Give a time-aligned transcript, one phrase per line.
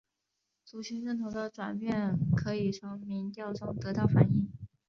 [0.65, 4.51] 族群认同的转变可以从民调中得到反映。